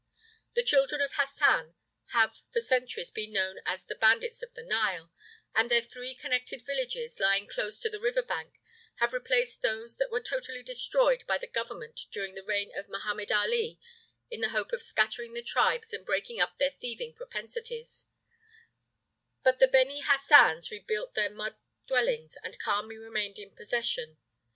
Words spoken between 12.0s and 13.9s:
during the reign of Mohammed 'Ali